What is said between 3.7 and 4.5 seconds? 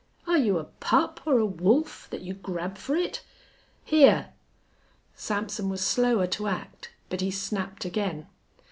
Here."